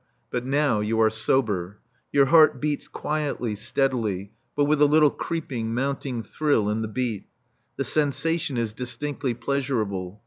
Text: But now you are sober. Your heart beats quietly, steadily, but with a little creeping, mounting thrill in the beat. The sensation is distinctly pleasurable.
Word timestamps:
But 0.31 0.43
now 0.43 0.79
you 0.79 0.99
are 0.99 1.11
sober. 1.11 1.77
Your 2.11 2.25
heart 2.25 2.59
beats 2.59 2.87
quietly, 2.87 3.55
steadily, 3.55 4.31
but 4.55 4.65
with 4.65 4.81
a 4.81 4.87
little 4.87 5.11
creeping, 5.11 5.75
mounting 5.75 6.23
thrill 6.23 6.69
in 6.71 6.81
the 6.81 6.87
beat. 6.87 7.27
The 7.77 7.83
sensation 7.85 8.57
is 8.57 8.73
distinctly 8.73 9.35
pleasurable. 9.35 10.19